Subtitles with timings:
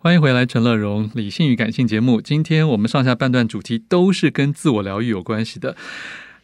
[0.00, 2.20] 欢迎回来，陈乐融，理性与感性节目。
[2.20, 5.74] 今天我们上下半段主题都是跟自我疗愈有关系的。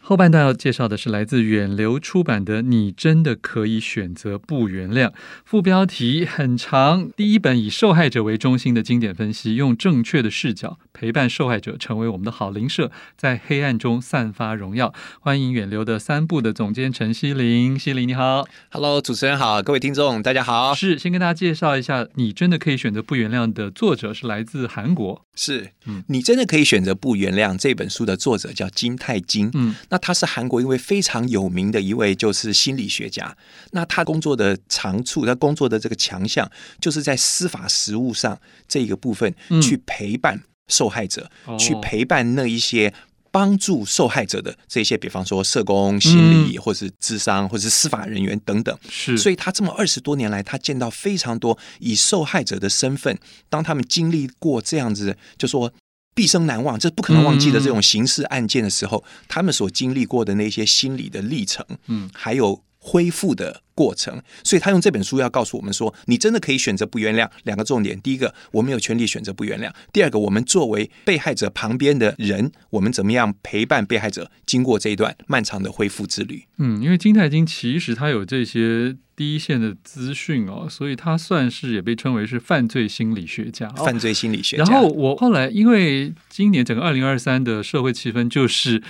[0.07, 5.07] 后半段要介绍的是来自远流出版的《你真的可以选择不原谅》，
[5.47, 14.93] 副标题很长，第一本以受害者为中心的经典分析，用正确的视角陪伴受害者，成为我们的好邻舍，在黑暗中散发荣耀。
[15.21, 20.75] 欢迎远流的三部的总监陈希林，希林你好，Hello，主持人好，各位听众大家好。
[20.75, 29.75] 是，先跟大家介绍一下，《你真的可以选择不原谅》的作者是来自韩国，是，嗯，你真的可以选择不原谅这本书的作者叫金泰京，嗯。
[29.89, 33.37] 那他是韩国一位非常有名的一位，就是心理学家。
[33.73, 42.95] 那他工作的长处，他工作的这个强项，就是在司法实务上这个部分去陪伴受害者，嗯、去陪伴那一些
[43.35, 48.79] 帮助受害者的这些，比方说社工、心理，或是智商，或是司法人员等等。
[48.89, 55.73] 是，所以他这么二十多年来，他见到非常多以受害者的身份，当他们经历过这样子，就说。
[56.17, 67.27] 毕生难忘，这不可能忘记的这种刑事案件的时候，嗯、他们所经历过的那些心理的历程，嗯，还有恢复的过程，所以他用这本书要告诉我们说，你真的可以选择不原谅。
[67.45, 76.45] 两个重点，第一个，我们有权利选择不原谅；第二个，我们作为被害者旁边的人，我们怎么样陪伴被害者经过这一段漫长的恢复之旅？
[76.59, 83.71] 嗯，因为金泰金其实他有这些第一线的资讯哦，所以他算是也被称为是犯罪心理学家。
[83.71, 84.65] 犯罪心理学家。
[84.65, 88.83] 然后我后来因为今年整个二零二三的社会气氛就是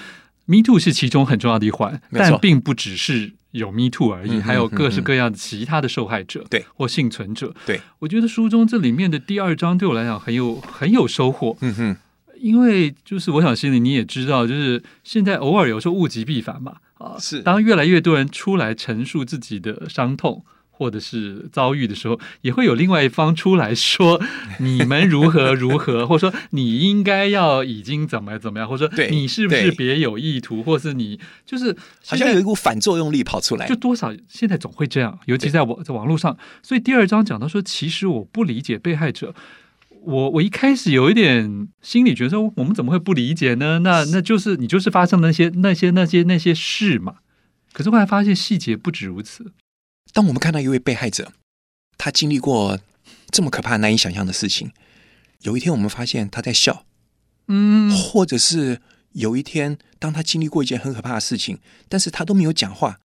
[0.46, 3.34] Me Too 是其中很重要的一环，但并不只是。
[3.54, 7.54] 有 Me Too 而已，还有各式各样的其他的受害者，对，或幸存者。
[7.64, 11.56] 对，我觉得书中这里面的第二章对我来讲很有很有收获。
[11.60, 11.96] 嗯哼，
[12.40, 16.78] 因为就是我想，心里你也知道，就是现在偶尔有时候物极必反嘛。
[16.94, 20.44] 啊，是，当越来越多人出来陈述自己的伤痛。
[20.76, 24.20] 或者是遭遇的时候，也会有另外一方出来说
[24.58, 36.36] 你们如何如何， 或者说你应该要已经怎么怎么样，或者说你是不是别有意图，或是你就是好像有一股反作用力跑出来，就多少现在总会这样，尤其在网在网络上。
[36.62, 39.32] 所以第二章讲到说，其实我不理解被害者，
[40.02, 43.78] 我我一开始有一点心理觉得说，我们怎么会不理解呢？
[43.78, 47.14] 那那就是你就是发生那些那些那些那些事嘛。
[47.72, 49.52] 可是后来发现细节不止如此。
[50.14, 51.32] 当我们看到一位被害者，
[51.98, 52.78] 他经历过
[53.30, 54.70] 这么可怕、难以想象的事情，
[55.40, 56.86] 有一天我们发现他在笑，
[57.48, 58.80] 嗯，或者是
[59.10, 61.58] 有一天，当他经历过一件很可怕的事情，
[61.88, 63.00] 但是他都没有讲话，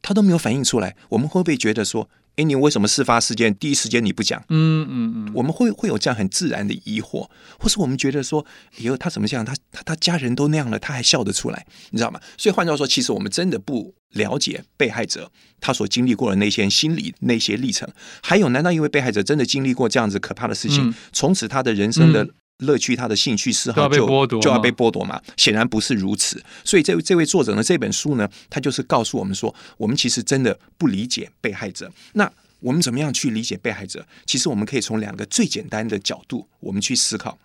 [0.00, 2.08] 他都没有反应出来，我们会不会觉得说，
[2.38, 4.40] 哎，你为什么事发事件第一时间你不讲？
[4.48, 7.28] 嗯嗯嗯，我们会会有这样很自然的疑惑，
[7.58, 9.44] 或是我们觉得说，以后他怎么这样？
[9.44, 12.20] 他他他家人都那样了，他还笑得出来，你知道吗？
[12.36, 15.28] 所以换句话说，其实我们真的不了解被害者
[15.60, 17.88] 他所经历过的那些心理那些历程。
[18.22, 22.24] 还有，难道因为被害者真的经历过这样子可怕的事情，嗯、从此他的人生的
[22.58, 25.22] 乐趣、他的兴趣嗜好就就要，被剥夺嘛？
[25.36, 26.42] 显然不是如此。
[26.64, 31.90] 所以这这位作者呢，这本书呢，他就是告诉我们说，我们其实真的不理解被害者。
[32.14, 32.30] 那
[32.60, 34.04] 我们怎么样去理解被害者？
[34.26, 37.38] 其实我们可以从两个最简单的角度，我们去思考。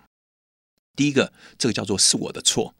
[0.95, 2.73] 第一个，这个叫做是我的错。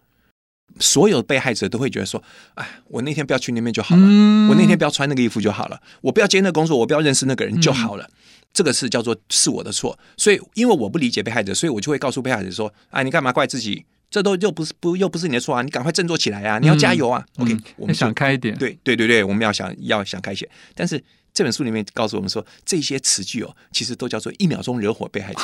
[0.80, 2.24] 所有被害者都会觉得说
[2.56, 8.06] ：“哎，我那天不要去那边就好了，嗯、我那天不要穿那个衣服就好了，我不要接那个工作，我不要认识那个人就好了。
[8.06, 8.14] 嗯”
[8.54, 9.98] 这个是叫做是我的错。
[10.16, 13.86] 所以，因为我不理解被害者，所以我就会告诉被害者说：“啊，你干嘛怪自己？
[14.10, 15.64] 这都又不是不又不是你的错啊！
[15.64, 16.60] 你赶快振作起来啊！
[16.60, 18.56] 你要加油啊、嗯、！”OK，我们想开一点。
[18.58, 21.04] 对对对对，我们要想要想开一些，但是。
[21.36, 25.42] 这本书里面告诉我们说，这些词句哦，其实都叫做一秒钟惹火被害者，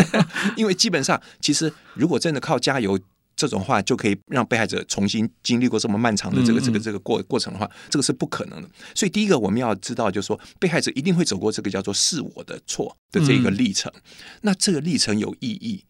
[0.56, 2.98] 因为基本上，其实如果真的靠加油
[3.38, 8.68] 这种话就可以让被害者重新经历过这么漫长的这个这个这个过过程的话，这个是不可能的。
[8.96, 13.92] 所以第一个我们要知道，就是说被害者一定会走过这个叫做“是我的错”的这个历程。
[14.40, 15.84] 那这个历程有意义，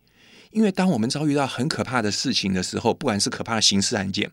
[0.50, 4.30] 因为当我们遭遇到很可怕的事情的时候，不管是可怕的刑事案件，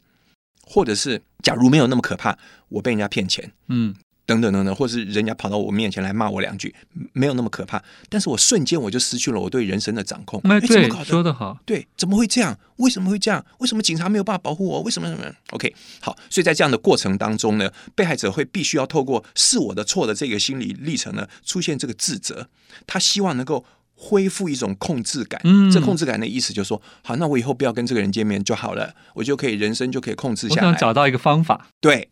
[0.65, 2.37] 或者是假如没有那么可怕，
[2.67, 3.95] 我被人家骗钱，嗯。
[4.25, 6.73] 等等等等，或是人家跑到我面前来骂我两句，
[7.13, 7.81] 没有那么可怕。
[8.09, 10.41] 但是我瞬间我就失去了我对人生的掌控。
[10.45, 12.57] 哎，对，说得好，对，怎么会这样？
[12.77, 13.45] 为什么会这样？
[13.59, 14.81] 为什么警察没有办法保护我？
[14.81, 22.49] 为什么什么？OK，好，所以在这样的过程当中呢，被害者会必须要透过是我的错的这个心理历程呢，出现这个自责。
[22.87, 23.63] 他希望能够
[23.93, 25.39] 恢复一种控制感。
[25.43, 30.67] 嗯，这控制感的意思就是说，好，那我以后不要跟这个人见面就好了，我就可以人生就可以控制下来。
[30.67, 31.67] 我想找到一个方法。
[31.79, 32.09] 对。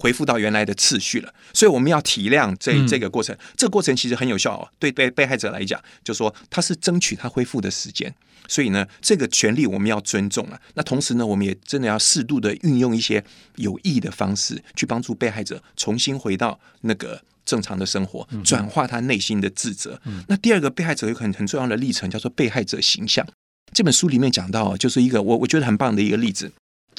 [0.00, 3.36] 恢复到原来的次序了，所以我们要体谅这这个过程。
[3.36, 8.12] 嗯、这个过程其实很有效哦，对被被害者来讲，就说他是争取他恢复的时间。
[8.48, 10.58] 所以呢，这个权利我们要尊重了。
[10.74, 13.22] 那同时呢，我们也真的要适度的运用一些
[13.56, 20.00] 有益的方式，去帮助被害者重新回到那个正常的生活，转化他内心的自责。
[20.06, 23.24] 嗯、那第二个被害者有很很重要的历程，叫做被害者形象。
[23.72, 26.50] 这本书里面讲到，就是一个我我觉得很棒的一个例子。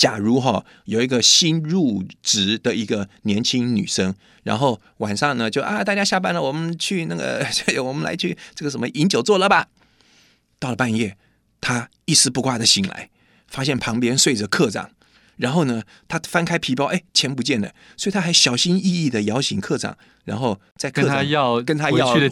[0.02, 7.46] 假如哈有一个新入职的一个年轻女生，然后晚上呢就啊大家下班了，我们去那个
[7.86, 9.68] 我们来去这个什么饮酒作乐吧。
[10.58, 11.16] 到了半夜，
[11.62, 13.12] 她一丝不挂的醒来，
[13.46, 14.90] 发现旁边睡着科长。
[15.42, 22.30] 然后呢，他翻开皮包，哎，钱不见了，所以他还小心翼翼的摇醒课长，然后在跟他要跟他要回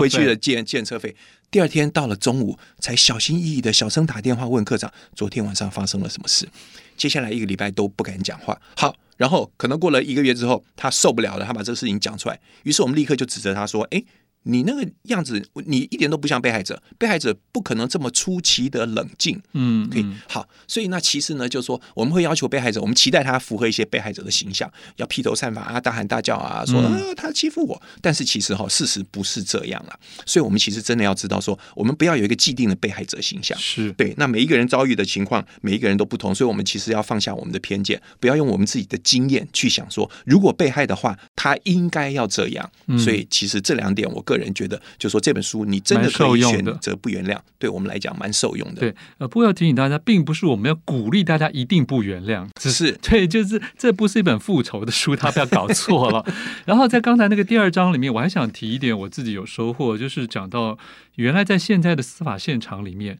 [0.00, 1.14] 回去的借借车费。
[1.52, 6.48] 第二天到了中午，才小心翼翼的小声打电话问课长，昨天晚上发生了什么事。
[6.96, 8.60] 接下来一个礼拜都不敢讲话。
[8.76, 12.40] 好，然后可能过了一个月之后，他受不了了，他把这个事情讲出来。
[12.64, 14.02] 于是我们立刻就指责他说：“哎。”
[14.44, 16.82] 你那个样子，你一点都不像被害者。
[16.96, 19.40] 被害者不可能这么出奇的冷静。
[19.52, 20.48] 嗯，可以好。
[20.66, 27.80] 所以那其实呢，就是说我们会要求被害者，我们期待他符合一些被害者的形象，要披头散发啊，大喊大叫啊，说啊他欺负我。
[28.00, 29.98] 但是其实哈，事实不是这样啊。
[30.24, 33.58] 所以我们其实真的要知道说，我们不要有一个既定的被害者形象。
[33.58, 34.14] 是对。
[34.16, 42.70] 那每一个人遭遇的情况，每一个人都不同，所以我们其实要放下我们的偏见，不要用我们自己的经验去想说，如果被害的话，他应该要这样。
[42.98, 48.80] 所以其实这两点，我个人觉得，就说这本书你真的可以选择不原谅，对我们来讲蛮受用的。
[48.80, 56.22] 对，呃，不过要提醒大家，并不是我们要鼓励大家一定不原谅，只是 对，就是这不是一本复仇的书，他不要搞错了。
[56.66, 60.76] 然后在刚才那个第二章里面，我还想提一点，我自己有收获，就是讲到
[61.14, 63.18] 原来在现在的司法现场里面，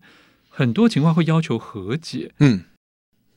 [0.50, 2.32] 很多情况会要求和解。
[2.40, 2.64] 嗯，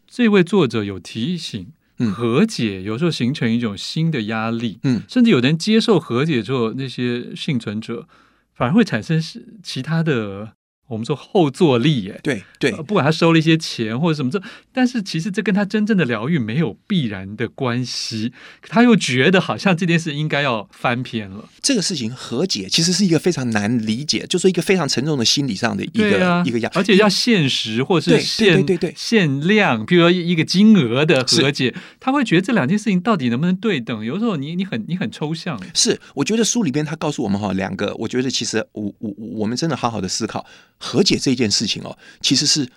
[0.06, 1.68] 这位作者有提醒。
[2.10, 8.08] 和解有时候形成一种新的压力，嗯，甚至有人接受和解之后，那些幸存者
[8.54, 10.54] 反而会产生是其他的。
[10.92, 14.42] 我们说后坐力，耶，对对，不管他收了一些钱或者什么这，
[14.74, 18.34] 但是其实这跟他真正的疗愈没有必然的关系。
[18.64, 21.48] 他又觉得好像这件事应该要翻篇了。
[21.62, 34.04] 这个事情和解其实是一个非常难理解，就是一个非常沉重的心理上的一个、啊、一个压，而且要限时或者是限对对对限量，比如说一个金额的和解，他会觉得这两件事情到底能不能对等？
[34.04, 35.58] 有时候你你很你很抽象。
[35.74, 40.46] 是，我觉得书里边他告诉我们哈，两个，我觉得其实我我我们真的好好的思考。
[40.82, 42.68] 和解这件事情哦，其实是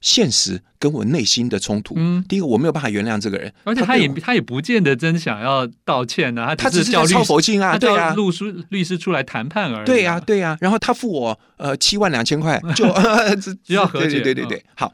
[0.00, 1.94] 现实跟我内心的冲突。
[1.98, 9.86] 嗯，第一个我没有办法原谅这个人，而且他也他，他也不见得真想要道歉呢、啊，他只是叫抄佛经啊，对啊，律师律师出来谈判而已。
[9.86, 12.86] 对呀、啊，对呀、啊，然后他付我呃七万两千块，就
[13.62, 14.92] 只要和解，对对对对对，好。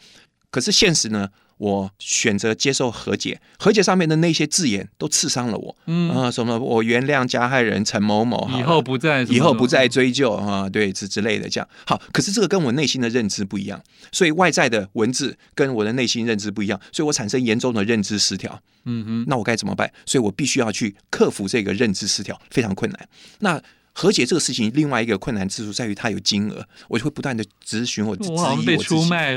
[0.50, 1.28] 可是现实呢？
[1.58, 5.76] 我选择接受和解，和解上面的那些字眼都刺伤了我。
[5.86, 11.68] 嗯啊，什么我原谅加害人陈某某，以后不再以后不再追究啊，对之之类的这样。
[11.86, 13.82] 好，可是这个跟我内心的认知不一样，
[14.12, 18.60] 所以外在的文字跟我的内心认知不一样，所以我产生严重的认知失调。
[18.84, 19.90] 嗯哼，那我该怎么办？
[20.04, 23.08] 所以我必须要去克服这个认知失调，非常困难。
[23.40, 23.62] 那。
[23.98, 28.62] 和解这个事情，另外一个困难之处在于它有金额，我就会不断的咨询我质疑我自己，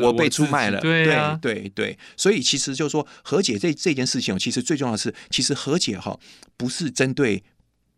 [0.03, 6.19] 我被出卖了，对啊、对对对，所以其实就是说和解这这件事情，其实最重要的是，其实和解哈
[6.57, 7.41] 不是针对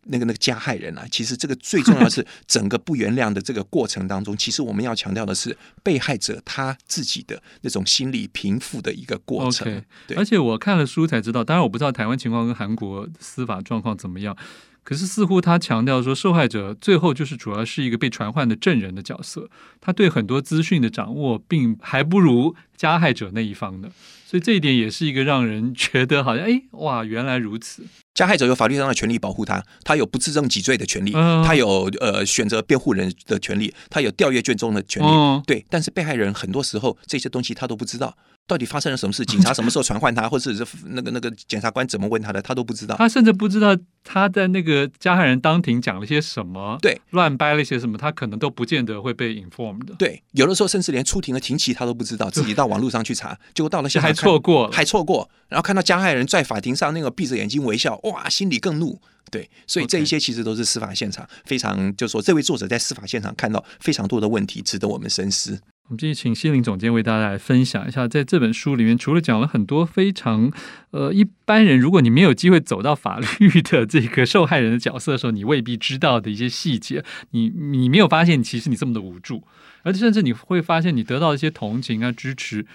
[0.03, 9.67] 那个那个加害人啊，其实这个最重要的是 整个不原谅的这个过程当中，其实我们要强调的是被害者他自己的那种心理平复的一个过程。
[9.67, 14.37] Okay, 对，而且我看了书才知道，当然我不知道台湾情况跟韩国司法状况怎么样。
[14.83, 19.49] 可是，似乎他强调说，受害者最后就是主要是一个被传唤的证人的角色，
[19.79, 23.91] 他对很多资讯的掌握，并还不如加害者那一方的，
[24.25, 27.83] 所以这一点也是一个让人觉得好像，哎，哇，原来如此。
[28.13, 35.07] 加害者有法律上的权利保护他，他有不自证己罪的权利，他有呃选择辩护人的权利，他有调阅卷宗的权利，
[35.45, 35.65] 对。
[35.69, 38.17] 但是被害人很多时候这些东西他都不知道。
[38.51, 39.23] 到底发生了什么事？
[39.31, 42.97] 警察什么时候传唤他，或者是那个那个检察官怎么问他的，他都不知道。
[42.97, 49.95] 他甚至不知道他在那个加害人当庭讲了些什么，对，乱掰了些什么，他可能都不见得会被 informed 的。
[49.97, 58.99] 对，有的时候甚至连出庭的庭期他都不知道，自己到网络上去查，结果到了现在 还错过，还错过，然后看到加害人在法庭上那个闭着眼睛微笑，哇，心里更怒。
[59.29, 65.57] 对，所以这一些其实都是司法现场非常，就是说这位作者在司法现场看到非常多的问题，值得我们深思。
[65.91, 70.49] 我们继续请心灵总监为大家来分享一下，在这本书里面，除了讲了很多非常
[70.91, 79.43] 呃一般人，如果你没有机会走到法律的这个受害人的角色的时候，你未必知道的一些细节，你你没有发现，其实你这么的无助，
[79.83, 82.65] 而且甚至你会发现，你得到一些同情啊支持，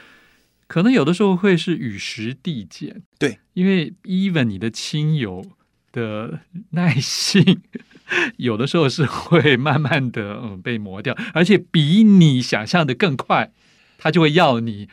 [0.67, 3.01] 可能有的时候会是与时递减。
[3.19, 5.43] 对，因为 even 你的亲友
[5.91, 6.41] 的
[6.73, 7.63] 耐性。
[8.37, 13.53] 有的时候是会慢慢的嗯被磨掉，而且比你想象的更快，
[13.99, 14.89] 他就会要你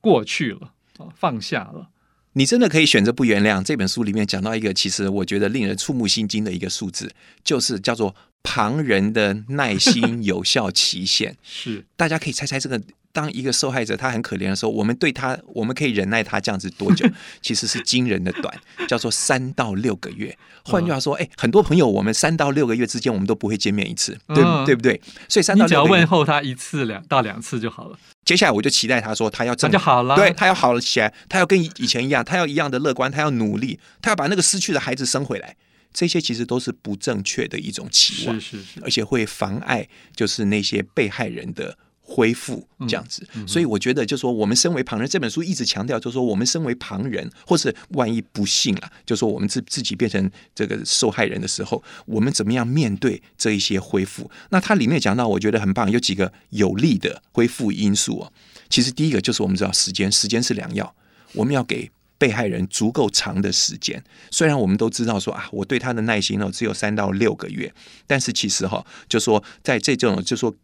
[0.00, 0.72] 过去了，
[1.14, 1.90] 放下了。
[2.32, 3.62] 你真的可以选择不原谅。
[3.62, 7.10] 这本书里面讲到一个，其实我觉得令人触目心惊的一个数字，
[7.42, 11.36] 就是叫做旁人的耐心有效期限。
[11.42, 12.80] 是，大家可以猜猜这个。
[13.12, 17.08] 当一个受害者他很可怜的时候，我们对他，我们可以忍耐他这样子多久？
[17.42, 18.54] 其实是惊人的短，
[18.86, 20.36] 叫做三到六个月。
[20.64, 25.00] 换句话说，哎，很多朋友，我们三到六个月之间，我们都不会见面一次，对对不对？
[25.28, 27.98] 所以三到六个月，你只要问候他一次两到两次就好了。
[28.24, 35.56] 接下来我就期待他说，他要这样就好了，对他要好了起来，他要跟以前一样，他要一样的乐观，他要努力，他要把那个失去的孩子生回来。
[35.94, 41.76] 这些其实都是不正确的一种期望，是是是，而且会妨碍就是那些被害人的。
[42.10, 54.30] 恢复这样子，所以我觉得，就说，我们身为旁人，这本书一直强调，就是说，我们身为旁人，或是万一不幸了，就说，我们自自己变成这个受害人的时候，我们怎么样面对这一些恢复？
[54.48, 58.32] 那它里面讲到，我觉得很棒，有几个有利的恢复因素哦。
[58.70, 60.94] 其实第一个就是我们知道时间，时间是良药，
[61.34, 64.02] 我们要给被害人足够长的时间。
[64.30, 67.70] 虽然我们都知道说啊，我对他的耐心呢只有三到六个月，
[68.06, 70.54] 但是其实哈，就说在这种，就说。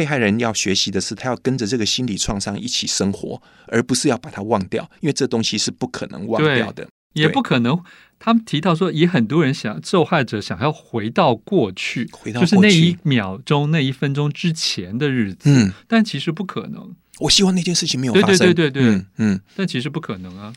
[0.00, 7.78] 被害人要学习的是，他要跟着这个心理创伤一起生活，而不是要把它忘掉，因为这东西是不可能忘掉的，也不可能。
[8.18, 15.50] 他们提到说，也很多人想受害者想要回到过去，回到就是那一秒钟、那一分钟之前的日子。
[15.50, 16.96] 嗯，但其实不可能。
[17.18, 18.38] 我希望那件事情没有发生。
[18.38, 20.50] 对对对对对，嗯，嗯，但其实不可能啊。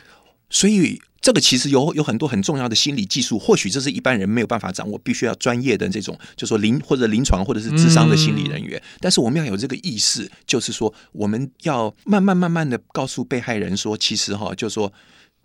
[0.53, 1.01] 所以。
[1.23, 8.83] 这个其实有有很多很重要的心理技术，或许这是一般人没有办法掌握，必须要专业的这种，就说临或者临床或者是智商的心理人员。
[8.99, 14.91] 但是我们要有这个意识，就是说我们要慢慢慢慢的告诉被害人说，其实哈，就是说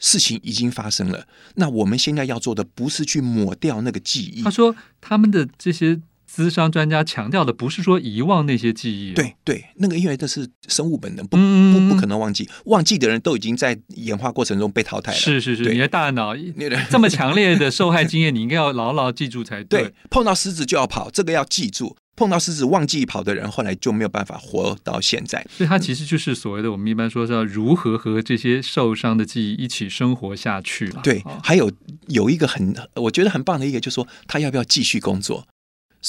[0.00, 1.28] 事情已经发生了。
[1.54, 4.42] 那我们现在要做的不是去抹掉那个记忆。
[4.42, 6.00] 他说他们的这些。
[6.30, 15.18] 咨商专家强调的不是说遗忘那些记忆，对对，那个因为这是生物本能，不不不可能忘记，忘记的人都已经在演化过程中被淘汰了。
[15.18, 16.34] 是是是，你的大脑
[16.90, 19.84] 这么强烈的受害经验，你应该要牢牢记住才对。
[19.84, 21.96] 对，碰到狮子就要跑，这个要记住。
[22.14, 25.46] 碰到狮子忘记跑的人，后来就没有办法活到现在。
[25.56, 31.00] 所以，他其实就是所谓的我们一般说是要如何和这些受伤的记忆一起生活下去了。
[31.04, 31.70] 对，还有
[32.08, 35.46] 有一个很我觉得很棒的一个，就是说他要不要继续工作。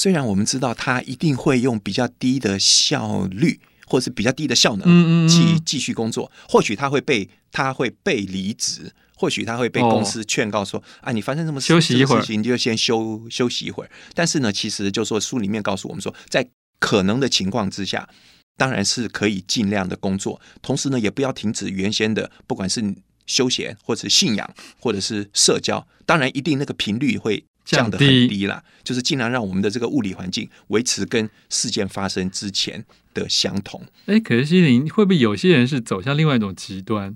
[0.00, 18.08] 虽然我们知道他一定会用比较低的效率，或者是比较低的效能继继续工作，或许他会被他会被离职，或许他会被公司劝告说：“哦、啊，你发生什么休息一会儿，你就先休休息一会儿。”但是呢，其实就说书里面告诉我们说，在可能的情况之下，
[18.56, 22.82] 当然是可以尽量的工作，同时呢，也不要停止原先的，不管是
[23.26, 27.44] 休闲或者是信仰或者是社交，当然一定那个频率会。
[27.70, 32.84] 降得很低了，就是尽量让我们的这个物理环境维持跟事件发生之前
[33.14, 33.86] 的相同。
[34.06, 37.14] 哎，可是希伶会不会有些人是走向另外一种极端，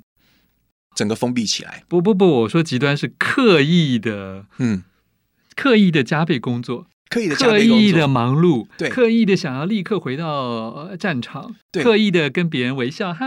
[0.95, 1.83] 整个封闭起来？
[1.89, 4.85] 不不不，我说极端是刻意的，嗯，
[5.57, 13.27] 刻意的加倍工作，刻意的刻意的忙碌，对，刻意的想要立刻回到战场，对，刻意的跟别人微笑，嗨，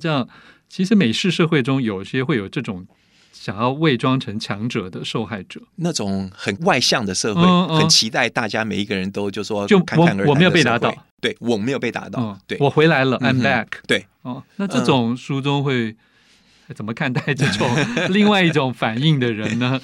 [0.00, 0.28] 这样。
[0.68, 2.86] 其实美式社会中有些会有这种。
[3.32, 15.96] 想要伪装成强者的受害者，那种很外向的社会，嗯嗯、很期待大家每一个人都就说就侃侃而谈，我没有被打倒，对，我没有被打倒，嗯、对，我回来了、嗯、，I'm back，对，哦，那这种书中会
[16.74, 17.68] 怎么看待这种
[18.10, 19.80] 另外一种反应的人呢？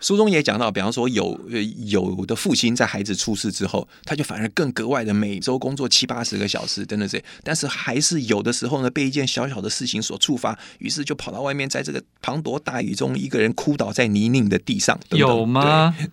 [0.00, 1.40] 书中也讲到，比方说有
[1.86, 14.98] 有的父亲在孩子出事之后，他就反而更格外的每周工作七八十个小时，等等这，但是还是有的时候呢，被一件小小的事情所触发，于是就跑到外面，在这个滂沱大雨中，一个人哭倒在泥泞的地上。
[15.08, 15.94] 等等有吗？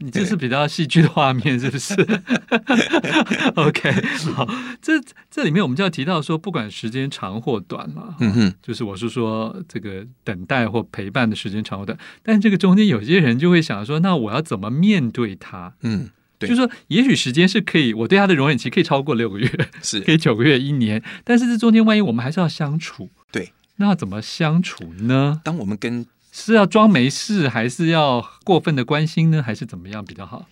[0.00, 1.94] 你这是比较戏剧的画面，是不是？
[3.56, 3.90] OK，
[4.34, 4.46] 好，
[4.82, 4.92] 这
[5.30, 15.74] 这里面我们就要提到说，不管时间长或短嘛，嗯哼，就是我是说这个等待或陪伴的时间长或短，但这个中间有些人就会想说，那我要怎么面对他？
[15.82, 19.50] 嗯，对，就是说，也许时间是可以，我对他的容忍期可以超过六个月，
[19.82, 25.40] 是可以九个月、一年，但是这中间万一我们还是要相处，对，那怎么相处呢？
[25.44, 29.42] 当我们跟是要装没事，还是要过分的关心呢？
[29.42, 30.48] 还是怎么样比较好？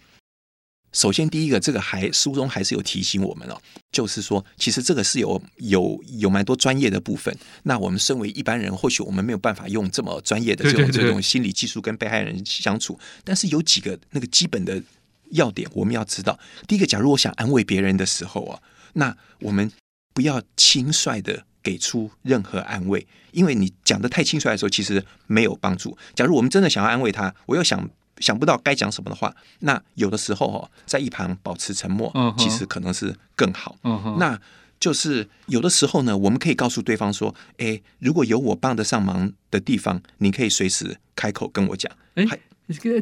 [0.93, 7.35] 首先，第一个，这个还书中还是有提醒我们哦，就是说，其实这个是有有有蛮多专业的部分。
[7.65, 12.99] 那我们身为一般人，或许我们没有办法用这么专业的这种这种心理技术跟被害人相处。
[13.25, 14.83] 但是有几个那个基本的
[15.31, 16.39] 要点，我们要知道。
[16.69, 18.61] 第一个，假如我想安慰别人的时候啊，
[18.95, 19.73] 那我们
[20.13, 21.45] 不要轻率的。
[21.65, 25.97] 给出任何安慰，因为你讲的太轻率的时候，其实没有帮助。
[26.13, 33.77] 假如我们真的想要安慰他，我又想想不到该讲什么的话，那有的时候哦，在一旁保持沉默，其实可能是更好。
[34.19, 34.39] 那
[34.79, 42.27] 就是有的时候呢，我们可以告诉对方说：“哎，如果有我帮得上忙的地方，你可以随时开口跟我讲。”哎，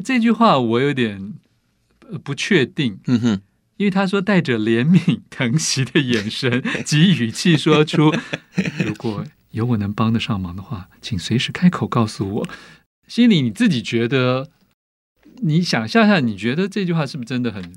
[0.03, 1.33] 这句话我有点
[2.23, 2.99] 不确定。
[3.07, 3.41] 嗯哼，
[3.77, 8.13] 因为他说带着怜悯疼惜的眼神 及语气说出
[8.85, 12.47] ：“如果有我能帮得上忙的话，请随时开口告诉我。”
[13.07, 14.49] 心里你自己觉得？
[15.41, 17.73] 你想象一下，你觉得这句话是不是真的很？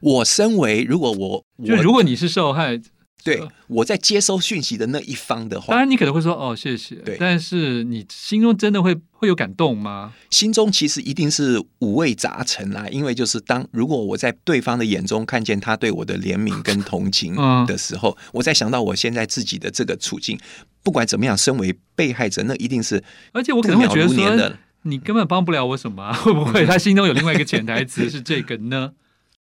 [0.00, 2.90] 我身为如果我，我就如果你是受害者，
[3.24, 6.96] 对，我在接收讯息的那一方的话，当然你可能会说哦，谢谢。
[6.96, 10.12] 对，但是你心中真的会会有感动吗？
[10.28, 17.34] 心中其实一定是五味杂陈啦，因为就是当如果我在对方的眼中看见他对我的怜悯跟同情
[17.66, 20.38] 的时候，嗯、我在想到我现在自己的这个处境，
[20.82, 23.02] 不管怎么样，身为被害者，那一定是
[23.32, 24.56] 而且我可能会觉得说。
[24.84, 26.12] 你根本帮不了我什么啊？
[26.22, 28.92] 会不会 他心中有另外一个潜台词是这个呢？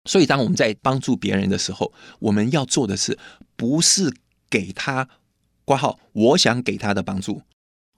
[0.05, 3.17] 所以，当我们在帮助别人的时候，我们要做的是，
[3.55, 4.11] 不是
[4.49, 5.07] 给他
[5.63, 7.43] 挂号，我想给他的帮助，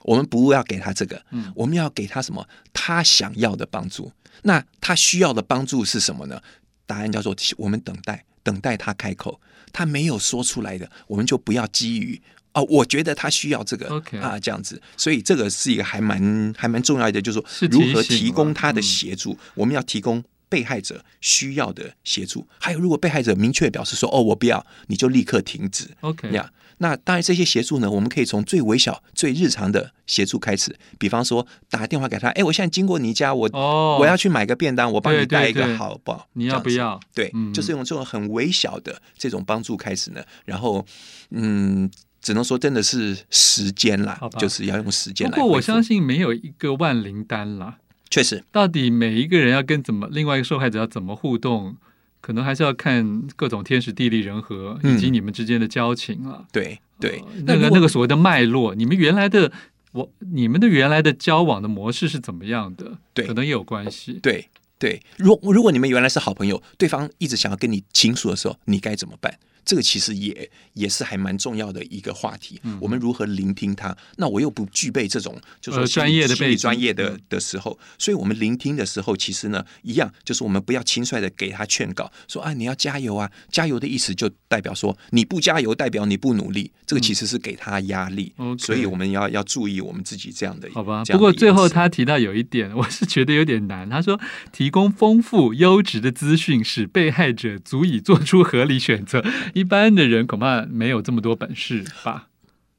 [0.02, 2.46] 我们不要给他这个，嗯，我们要给他什么？
[2.72, 4.12] 他想要的帮助。
[4.42, 6.40] 那他需要的帮助是什么呢？
[6.86, 9.40] 答案叫做我们等待，等待他开口。
[9.72, 12.20] 他没有说出来的，我们就不要基于。
[12.54, 19.32] 哦，我觉得他需要这个.啊，这样子，所以这个是一个还蛮还蛮重要的，就是说如何提供他的协助。
[19.32, 25.88] 嗯、我们要提供被害者需要的协助，还有如果被害者明确表示说“哦，我不要”，你就立刻停止。
[26.00, 36.28] OK，呀，那当然这些协助呢，我们可以从最微小、最日常的协助开始，比方说打电话给他，哎，我现在经过你家，我、oh, 我要去买个便当，我帮你带一个好不好？
[36.34, 37.00] 你要不要？
[37.12, 40.86] 对，嗯、就是用这种很微小的这种帮助开始呢，然后
[41.30, 41.90] 嗯。
[42.24, 45.36] 只能说真的是时间啦，就是要用时间来。
[45.36, 47.76] 不过我相信没有一个万灵丹啦，
[48.08, 51.76] 确实，到底每一个人要跟怎么另外一个受害者要怎么互动，
[52.22, 56.46] 可能还是要看各种天时地利人和以及你们之间的交情啊。
[56.50, 59.52] 对、嗯、对，呃、那个那个所谓的脉络，你们原来的
[59.92, 62.96] 我，你们的原来的交往的模式是怎么样的？
[63.12, 64.18] 对，可能也有关系。
[64.22, 69.38] 对对，如如果你们原来是好朋友，对方一直想要跟你倾诉的时候，你该怎么办？
[69.64, 72.60] 这个其实也也是还蛮重要的一个话题。
[72.64, 73.96] 嗯、我们如何聆听他？
[74.16, 83.30] 那我又不具备这种就是说专业的专业的的时候，所以我们聆听的时候，其实呢，一样就是我们不要轻率的给他劝告，说啊，你要加油啊！
[83.50, 86.70] 加油的意思就代表说你不加油，代表你不努力。
[86.86, 88.32] 这个其实是给他压力。
[88.38, 90.68] 嗯、所以我们要要注意我们自己这样的。
[90.72, 91.02] 好吧。
[91.04, 93.88] 不过最后他提到有一点， 我是觉得有点难。
[93.88, 94.20] 他说，
[94.52, 99.24] 提供丰富优质的资讯，使被害者足以做出合理选择。
[99.58, 102.28] 一般的人恐怕没有这么多本事吧。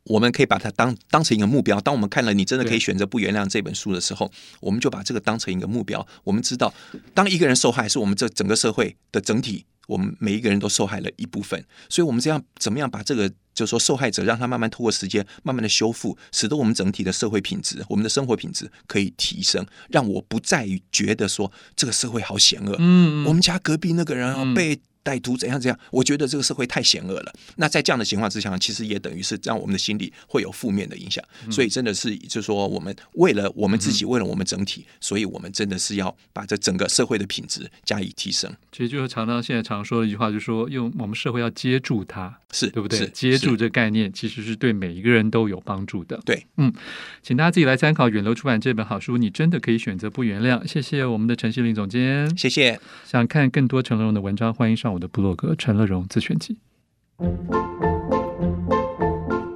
[0.08, 1.82] 我们可以把它当当成一个目标。
[1.82, 6.06] 当我们看了《你真的可以选择不原谅》这本书的时候，我们就把这个当成一个目标。
[6.24, 6.72] 我们知道，
[7.16, 11.66] 当一个人受害，是我们这整个社会的整体，我们每一个人都受害了一部分。
[11.90, 22.76] 所以，我们这样怎么样把这个，就是说受害者，让他慢慢透过时间，慢慢的修复，使得我们整体的社会品质，我们的生活品质可以提升，让我不再觉得说这个社会好险恶。
[22.78, 24.80] 嗯，我们家隔壁那个人被。
[25.06, 25.80] 歹徒怎样怎样？
[25.92, 27.32] 我觉得这个社会太险恶了。
[27.58, 31.24] 那在这样的情况之下，其实也等于是让我们的心理会有负面的影响。
[31.46, 38.52] 嗯、所以真的是，就是说，我们为了我们自己，嗯、为了我们整体，所以我们真的是要把这整个社会的品质加以提升。
[38.72, 42.98] 其实就是常常现在常说的一句话，就是说，用我们社会要接住它，是对不对？
[42.98, 46.20] 是接住这概念，其实是对每一个人都有帮助的。
[46.26, 46.74] 对，嗯，
[47.22, 49.18] 请大家自己来参考远流出版这本好书。
[49.18, 50.66] 你真的可以选择不原谅。
[50.68, 52.80] 谢谢我们的陈希林总监，谢谢。
[53.06, 55.76] 想看更多陈乐融的文章，欢迎上我的部落格陈。
[55.76, 56.58] 乐融自选集，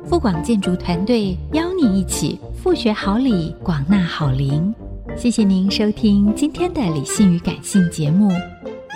[0.06, 4.74] 富广建筑团队邀你一起富学好礼，广纳好邻。
[5.16, 8.30] 谢谢您收听今天的理性与感性节目。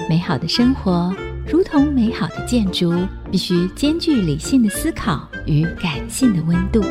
[0.10, 1.16] 美好的生活
[1.48, 2.94] 如同美好的建筑，
[3.32, 6.84] 必须兼具理性的思考与感性的温度。